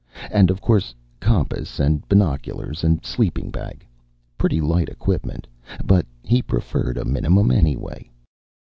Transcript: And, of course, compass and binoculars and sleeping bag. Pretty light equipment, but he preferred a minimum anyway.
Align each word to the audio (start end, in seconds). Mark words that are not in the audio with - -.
And, 0.31 0.49
of 0.49 0.61
course, 0.61 0.95
compass 1.19 1.79
and 1.79 2.01
binoculars 2.09 2.83
and 2.83 3.05
sleeping 3.05 3.51
bag. 3.51 3.85
Pretty 4.35 4.59
light 4.59 4.89
equipment, 4.89 5.45
but 5.85 6.07
he 6.23 6.41
preferred 6.41 6.97
a 6.97 7.05
minimum 7.05 7.51
anyway. 7.51 8.09